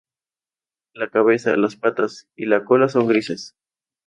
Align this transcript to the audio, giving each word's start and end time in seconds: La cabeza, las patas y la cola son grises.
La 0.95 1.11
cabeza, 1.11 1.55
las 1.57 1.75
patas 1.75 2.27
y 2.35 2.47
la 2.47 2.65
cola 2.65 2.89
son 2.89 3.05
grises. 3.07 3.53